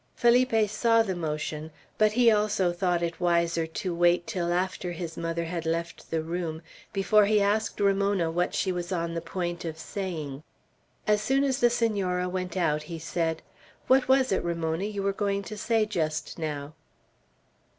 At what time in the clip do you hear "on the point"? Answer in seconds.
8.91-9.63